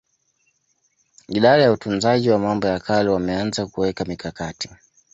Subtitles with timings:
[1.27, 4.69] Idara ya Utunzaji wa mambo ya kale wameanza kuweka mikakati